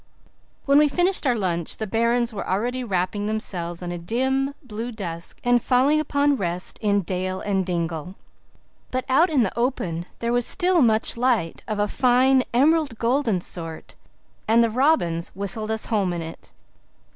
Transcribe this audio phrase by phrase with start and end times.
[0.65, 4.91] When we finished our lunch the barrens were already wrapping themselves in a dim, blue
[4.91, 8.15] dusk and falling upon rest in dell and dingle.
[8.89, 13.41] But out in the open there was still much light of a fine emerald golden
[13.41, 13.93] sort
[14.47, 16.51] and the robins whistled us home in it.